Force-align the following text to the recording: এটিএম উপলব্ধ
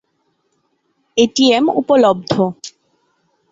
এটিএম 1.17 1.65
উপলব্ধ 1.79 2.31